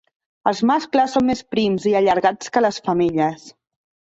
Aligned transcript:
Els 0.51 0.61
mascles 0.69 1.13
són 1.17 1.27
més 1.27 1.43
prims 1.55 1.87
i 1.91 1.93
allargats 2.01 2.51
que 2.57 2.65
les 2.67 2.81
femelles. 2.89 3.45